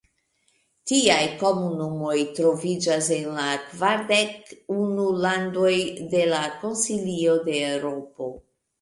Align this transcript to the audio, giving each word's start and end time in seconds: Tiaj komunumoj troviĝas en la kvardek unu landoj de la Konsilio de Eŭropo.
Tiaj 0.91 1.17
komunumoj 1.43 2.15
troviĝas 2.39 3.11
en 3.19 3.29
la 3.37 3.47
kvardek 3.67 4.57
unu 4.79 5.07
landoj 5.29 5.77
de 6.17 6.27
la 6.35 6.45
Konsilio 6.67 7.41
de 7.49 7.65
Eŭropo. 7.73 8.37